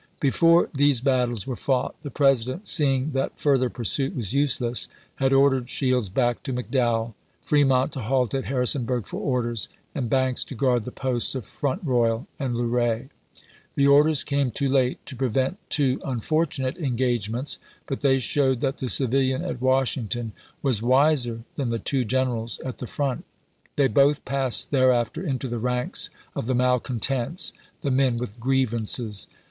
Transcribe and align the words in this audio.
Before 0.19 0.67
these 0.73 0.99
battles 0.99 1.45
were 1.45 1.55
fought 1.55 1.93
the 2.01 2.09
President, 2.09 2.67
seeing 2.67 3.11
that 3.11 3.37
fur 3.39 3.55
ther 3.59 3.69
pursuit 3.69 4.15
was 4.15 4.33
useless, 4.33 4.87
had 5.17 5.31
ordered 5.31 5.69
Shields 5.69 6.09
back 6.09 6.37
voYxii.. 6.37 6.43
Part 6.43 6.49
III 6.49 6.63
to 6.63 6.63
McDowell, 6.77 7.13
Fremont 7.43 7.91
to 7.91 7.99
halt 7.99 8.33
at 8.33 8.45
Harrisonburg 8.45 9.05
for 9.05 9.17
p. 9.19 9.23
354." 9.23 9.23
Part 9.23 9.27
I 9.27 9.29
orders, 9.29 9.67
and 9.93 10.09
Banks 10.09 10.43
to 10.45 10.55
guard 10.55 10.85
the 10.85 10.91
posts 10.91 11.35
of 11.35 11.45
Front 11.45 11.85
Eoyal 11.85 12.21
pp. 12.21 12.21
ess, 12.21 12.25
sii. 12.41 12.45
and 12.47 12.55
Luray. 12.57 13.09
The 13.75 13.87
orders 13.87 14.23
came 14.23 14.49
too 14.49 14.67
late 14.69 15.05
to 15.05 15.15
prevent 15.15 15.59
two 15.69 16.01
unfortunate 16.03 16.79
engagements, 16.79 17.59
but 17.85 18.01
they 18.01 18.17
showed 18.17 18.61
that 18.61 18.79
the 18.79 18.89
civilian 18.89 19.43
at 19.43 19.61
Washington 19.61 20.31
was 20.63 20.81
wiser 20.81 21.43
than 21.55 21.69
the 21.69 21.77
two 21.77 22.03
generals 22.05 22.57
at 22.65 22.79
the 22.79 22.87
front. 22.87 23.23
They 23.75 23.87
both 23.87 24.25
passed 24.25 24.71
there 24.71 24.91
after 24.91 25.21
into 25.23 25.47
the 25.47 25.59
ranks 25.59 26.09
of 26.33 26.47
the 26.47 26.55
malcontents— 26.55 27.53
the 27.83 27.91
men 27.91 28.17
with 28.17 28.39
grievances. 28.39 29.27